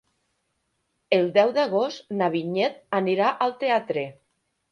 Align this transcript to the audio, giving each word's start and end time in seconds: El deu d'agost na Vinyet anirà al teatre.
El 1.17 1.27
deu 1.35 1.51
d'agost 1.57 2.15
na 2.21 2.31
Vinyet 2.37 2.81
anirà 3.01 3.31
al 3.47 3.57
teatre. 3.65 4.07